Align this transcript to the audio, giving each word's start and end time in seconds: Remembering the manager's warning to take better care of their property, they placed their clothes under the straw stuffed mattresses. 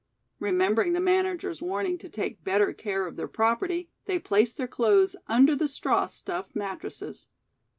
Remembering 0.39 0.93
the 0.93 0.99
manager's 0.99 1.61
warning 1.61 1.99
to 1.99 2.09
take 2.09 2.43
better 2.43 2.73
care 2.73 3.05
of 3.05 3.17
their 3.17 3.27
property, 3.27 3.91
they 4.05 4.17
placed 4.17 4.57
their 4.57 4.67
clothes 4.67 5.15
under 5.27 5.55
the 5.55 5.67
straw 5.67 6.07
stuffed 6.07 6.55
mattresses. 6.55 7.27